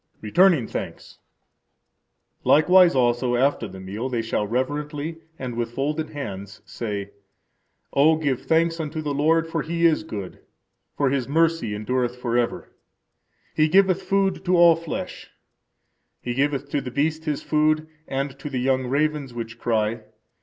Returning 0.19 0.65
Thanks. 0.65 1.19
Likewise 2.43 2.95
also 2.95 3.35
after 3.35 3.67
the 3.67 3.79
meal 3.79 4.09
they 4.09 4.23
shall 4.23 4.47
reverently 4.47 5.17
and 5.37 5.53
with 5.53 5.73
folded 5.73 6.09
hands 6.09 6.59
say: 6.65 7.11
O 7.93 8.15
give 8.15 8.41
thanks 8.41 8.79
unto 8.79 8.99
the 9.03 9.13
Lord, 9.13 9.45
for 9.47 9.61
He 9.61 9.85
is 9.85 10.01
good; 10.03 10.39
for 10.97 11.11
His 11.11 11.27
mercy 11.27 11.75
endureth 11.75 12.15
forever. 12.15 12.71
He 13.53 13.67
giveth 13.67 14.01
food 14.01 14.43
to 14.45 14.57
all 14.57 14.75
flesh; 14.75 15.29
He 16.19 16.33
giveth 16.33 16.67
to 16.69 16.81
the 16.81 16.89
beast 16.89 17.25
his 17.25 17.43
food, 17.43 17.87
and 18.07 18.39
to 18.39 18.49
the 18.49 18.57
young 18.59 18.87
ravens 18.87 19.35
which 19.35 19.59
cry. 19.59 20.01